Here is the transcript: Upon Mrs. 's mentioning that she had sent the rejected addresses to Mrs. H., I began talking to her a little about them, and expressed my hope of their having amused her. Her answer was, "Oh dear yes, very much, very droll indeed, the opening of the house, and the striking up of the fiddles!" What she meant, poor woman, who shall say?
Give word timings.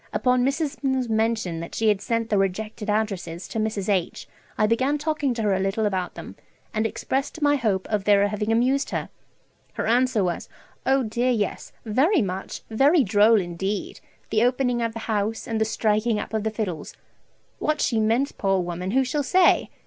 Upon 0.13 0.43
Mrs. 0.43 0.77
's 0.95 1.09
mentioning 1.09 1.59
that 1.59 1.75
she 1.75 1.89
had 1.89 2.01
sent 2.01 2.31
the 2.31 2.37
rejected 2.39 2.89
addresses 2.89 3.47
to 3.49 3.59
Mrs. 3.59 3.87
H., 3.87 4.27
I 4.57 4.65
began 4.65 4.97
talking 4.97 5.31
to 5.35 5.43
her 5.43 5.53
a 5.53 5.59
little 5.59 5.85
about 5.85 6.15
them, 6.15 6.37
and 6.73 6.87
expressed 6.87 7.39
my 7.43 7.55
hope 7.55 7.87
of 7.87 8.03
their 8.03 8.27
having 8.29 8.51
amused 8.51 8.89
her. 8.89 9.09
Her 9.73 9.85
answer 9.85 10.23
was, 10.23 10.49
"Oh 10.87 11.03
dear 11.03 11.29
yes, 11.29 11.71
very 11.85 12.23
much, 12.23 12.63
very 12.71 13.03
droll 13.03 13.39
indeed, 13.39 13.99
the 14.31 14.43
opening 14.43 14.81
of 14.81 14.93
the 14.93 14.99
house, 15.01 15.47
and 15.47 15.61
the 15.61 15.65
striking 15.65 16.17
up 16.17 16.33
of 16.33 16.43
the 16.43 16.49
fiddles!" 16.49 16.95
What 17.59 17.79
she 17.79 17.99
meant, 17.99 18.35
poor 18.39 18.59
woman, 18.59 18.89
who 18.89 19.03
shall 19.03 19.21
say? 19.21 19.69